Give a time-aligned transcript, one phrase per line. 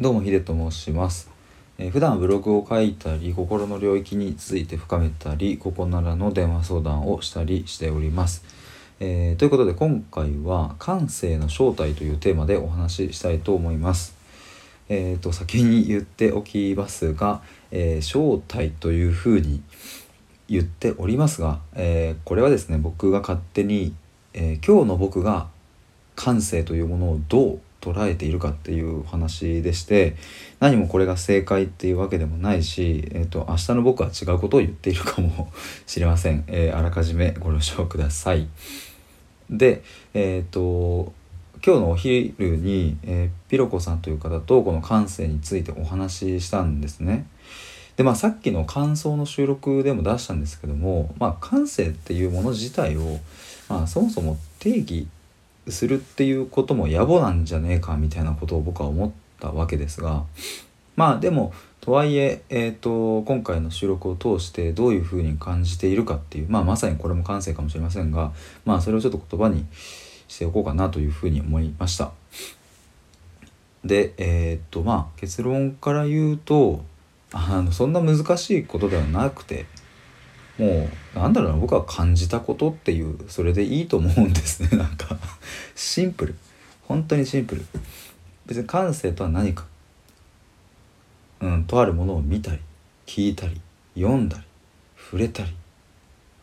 [0.00, 1.30] どうもヒデと申します、
[1.76, 8.42] えー普段ブログを書いたり心の領域について深めたりここならの電話相談をしたりしております、
[9.00, 14.16] えーということで今回は感性の正体というテーマでお話ししたいと思います。
[14.88, 19.62] えーと先に言っておきますが、えー正体というふうに
[20.48, 23.94] 言っておりますが、えーこれはですね僕が勝手に、
[24.32, 25.48] えー今日の僕が
[26.16, 30.16] 感性というものをどう捉えているかっていう話でして
[30.60, 35.52] 何もこれが正解っていうわけでもないし、えー、と明日の僕は違うことを言っているかも
[35.86, 38.46] しれません、えーあらかじめご了承ください。
[39.50, 39.82] で
[40.14, 41.12] えっ、と
[41.64, 47.26] 今日のお昼に、えーピロコさんという方とこの感性についてお話ししたんですね。
[47.96, 53.18] でまあさっきの感想の収録でも出したんですけどもまあ感性っていうもの自体を、
[53.68, 55.06] まあ、そもそも定義
[55.68, 60.24] するっていうことも野暮なんじゃねえかみたいなことを僕は思ったわけですが
[60.96, 68.32] まあでもとはいええー、と今回の収録を通してどういうふうに感じているかっていう、まあ、まさにこれも感性かもしれませんが
[68.64, 69.66] まあそれをちょっと言葉に
[70.28, 72.12] しておこうかなというふうに思いました。
[73.84, 76.84] でえっ、とまあ結論から言うと
[77.32, 79.66] あのそんな難しいことではなくて
[80.62, 84.68] もうなんだろうな僕は感じたことっていうそれでいいと思うんですね。
[84.78, 85.18] なんか
[85.74, 86.36] シンプル。
[86.82, 87.66] 本当にシンプル。
[88.46, 89.66] 別に感性とは何か。
[91.40, 92.60] うんとあるものを見たり
[93.06, 93.60] 聞いたり
[93.96, 94.44] 読んだり
[94.96, 95.52] 触れたり。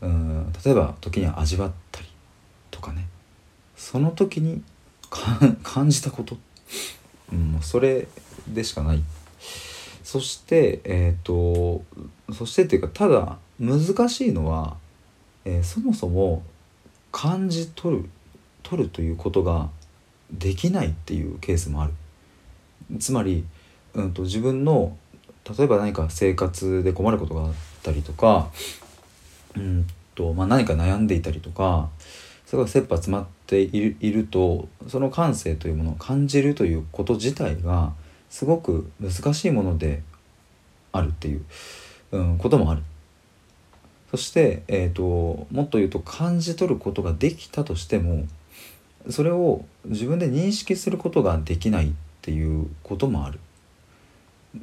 [0.00, 2.08] うん例えば時には味わったり
[2.70, 3.06] とかね。
[3.76, 4.62] その時に
[5.62, 6.38] 感じたこと、
[7.30, 8.08] うん、それ
[8.48, 9.02] でしかない。
[10.02, 11.84] そしてえっ、と
[12.32, 14.76] そしてっていうかただ難しいのは、
[15.44, 16.42] えーそもそも
[17.12, 18.10] 感じ取る
[18.62, 19.70] 取るということが
[20.30, 21.92] できないっていうケースもある
[22.98, 23.44] つまり、
[23.94, 24.96] うん、と自分の
[25.56, 28.48] 例えば何か生活で困ることがあったりとか、
[29.56, 31.88] うんとまあ、何か悩んでいたりとか
[32.44, 37.92] すごい切羽詰まっているいるとその感性というものを感じるということ自体が
[38.30, 40.02] すごく難しいもので
[40.92, 41.44] あるっていう、
[42.12, 42.82] うん、こともある。
[44.16, 48.24] そして、えー、ともっと言うと感じ取ることができたとしても
[49.10, 53.38] それを自分で認識することができないっていうこともある。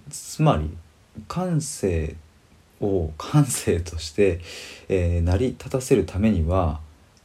[0.09, 0.75] つまり
[1.27, 2.15] 感性
[2.81, 4.41] を感性として、
[4.89, 6.79] えー成り立たせるためには、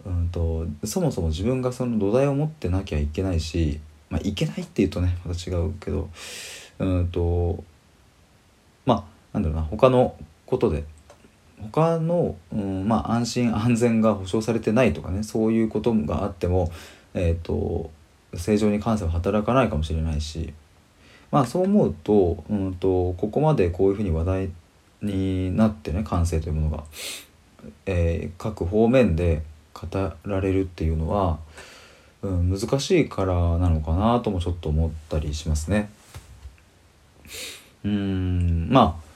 [0.04, 3.80] うん、とそもそも自分がその土台を持ってなきゃいけないし、
[4.10, 6.10] まあ、いけないっていうとねまた違うけど
[6.78, 7.64] うんと
[8.84, 10.84] まあなんだろうな他のことで
[11.72, 16.70] 他の、うん、まあ安心安全が保障されてないとかねそういうことがあっても、
[17.14, 17.90] えー、と
[18.34, 20.52] 正常に感性は働かないかもしれないし
[21.30, 24.50] まあそう思うと,、うん、とここまでこういうふうに話題
[25.02, 26.84] になってね感性というものが、
[27.86, 29.42] えー各方面で
[29.74, 31.38] 語られるっていうのは、
[32.22, 35.90] うん、難しいからなのかなともちょっと思ったりしますね。
[37.84, 39.07] うんまあ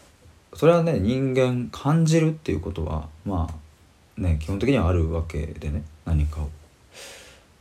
[0.55, 6.51] それはね人間感じるっていうことはまあね基本的にはあるわけでね何かを。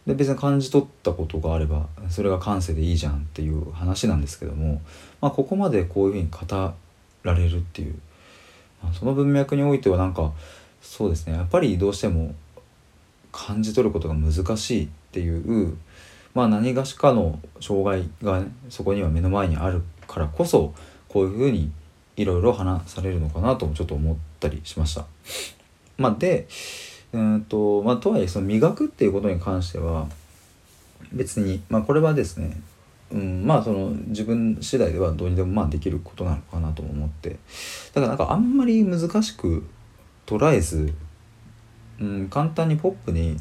[0.07, 4.81] で別に感じ取ったことがあればそれが感性でいいじゃんっていう話なんですけども、
[5.21, 6.73] まあ、ここまでこういうふうに語
[7.23, 7.95] られるっていう、
[8.81, 10.33] まあその文脈においてはなんか
[10.81, 12.33] そうですねやっぱりどうしても
[13.31, 15.77] 感じ取ることが難しいっていう、
[16.33, 20.73] まあ、何がしかの障害が、ね、そこには目の前にあるからこそ
[21.07, 21.71] こういうふうに
[22.17, 25.05] いろいろ話されるのかなともちょっと思ったりしました。
[25.97, 26.47] まあ、で
[27.13, 30.07] うーとまあ、とはいえその磨くっていうことに関しては
[31.11, 32.57] 別に、まあ、これはですね、
[33.11, 37.37] うん、まあその自分次第ではどうにでもまあできることなのかなと思って
[37.93, 39.65] だからなんかあんまり難しく
[40.25, 40.93] 捉えず、
[41.99, 43.37] うん、簡単にポップに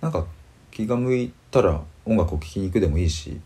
[0.00, 0.26] なんか
[0.72, 3.40] 気が向いたら音楽を聴きに行くでもいいし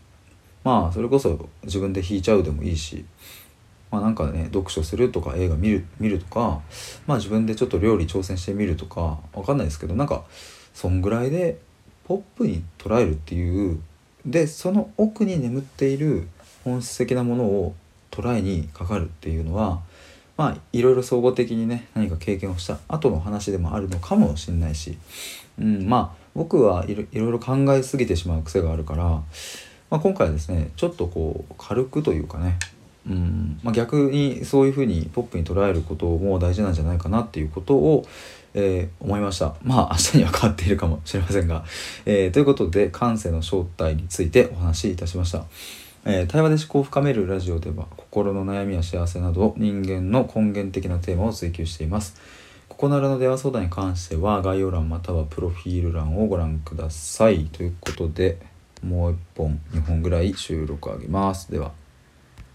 [0.63, 3.05] まあそれこそ自分で弾いちゃうでもいいし
[3.91, 6.61] まあなんかね読書するとか映画見る見るとか
[7.05, 10.23] まあ自分でちょっと料理挑戦してみるとかわかんないですけどなんか
[10.73, 11.57] そんぐらいで
[12.05, 13.79] ポップに捉えるっていう
[14.25, 16.27] でその奥に眠っている
[16.63, 17.75] 本質的なものを
[18.11, 19.81] 捉えにかかるっていうのは
[20.35, 24.97] まあいろいろ総合的にね何か経験をした後の話でもあるのかもしれないし、
[25.59, 29.23] うん、まあ僕はいろいろいろ考えすぎてしまう癖があるから、ま
[29.91, 32.59] あ、今回はですねちょっとこう軽くというかね
[33.07, 33.59] うん。
[33.63, 38.05] まあ、逆にそういうふうにポップに捉えることも大事なんじゃないかなっていうことを、
[38.53, 39.55] えー思いました。
[39.63, 41.63] まあ明日には変わっているかもしれませんが、
[42.05, 45.45] えーということで感性の正体についてお話しいたしました、
[46.05, 52.19] えー対話で思考を深めるラジオでは心の悩みや幸せなど人間の根源的なテーマを追求しています。
[52.67, 57.45] ここならの電話相談に関しては概要欄またはプロフィール欄をご覧ください。
[57.45, 58.37] ということで
[58.83, 61.51] もう1本2本ぐらい収録あげます。
[61.51, 61.86] では。